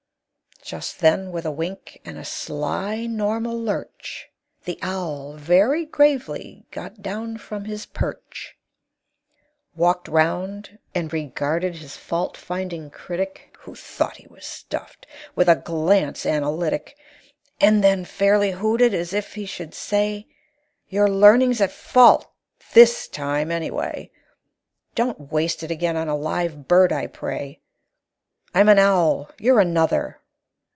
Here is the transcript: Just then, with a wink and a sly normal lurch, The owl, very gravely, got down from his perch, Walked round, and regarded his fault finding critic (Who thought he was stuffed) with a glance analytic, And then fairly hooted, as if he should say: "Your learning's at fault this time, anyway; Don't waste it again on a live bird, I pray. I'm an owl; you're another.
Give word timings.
Just 0.63 0.99
then, 1.01 1.33
with 1.33 1.45
a 1.45 1.51
wink 1.51 1.99
and 2.05 2.17
a 2.17 2.23
sly 2.23 3.05
normal 3.05 3.59
lurch, 3.59 4.29
The 4.63 4.79
owl, 4.81 5.33
very 5.33 5.85
gravely, 5.85 6.65
got 6.71 7.01
down 7.01 7.37
from 7.39 7.65
his 7.65 7.85
perch, 7.87 8.55
Walked 9.75 10.07
round, 10.07 10.77
and 10.95 11.11
regarded 11.11 11.75
his 11.77 11.97
fault 11.97 12.37
finding 12.37 12.89
critic 12.89 13.53
(Who 13.61 13.75
thought 13.75 14.17
he 14.17 14.27
was 14.27 14.45
stuffed) 14.45 15.07
with 15.35 15.49
a 15.49 15.57
glance 15.57 16.25
analytic, 16.25 16.95
And 17.59 17.83
then 17.83 18.05
fairly 18.05 18.51
hooted, 18.51 18.93
as 18.93 19.11
if 19.13 19.33
he 19.33 19.45
should 19.45 19.73
say: 19.73 20.27
"Your 20.87 21.09
learning's 21.09 21.59
at 21.59 21.71
fault 21.71 22.31
this 22.73 23.09
time, 23.09 23.51
anyway; 23.51 24.09
Don't 24.95 25.33
waste 25.33 25.63
it 25.63 25.71
again 25.71 25.97
on 25.97 26.07
a 26.07 26.15
live 26.15 26.67
bird, 26.69 26.93
I 26.93 27.07
pray. 27.07 27.59
I'm 28.53 28.69
an 28.69 28.79
owl; 28.79 29.29
you're 29.37 29.59
another. 29.59 30.19